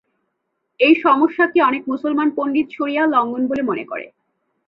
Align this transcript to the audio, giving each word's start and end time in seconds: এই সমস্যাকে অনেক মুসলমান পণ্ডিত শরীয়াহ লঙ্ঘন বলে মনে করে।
এই 0.79 0.93
সমস্যাকে 0.95 1.59
অনেক 1.61 1.83
মুসলমান 1.87 2.27
পণ্ডিত 2.35 2.67
শরীয়াহ 2.71 3.05
লঙ্ঘন 3.07 3.43
বলে 3.47 3.63
মনে 3.63 3.83
করে। 3.85 4.05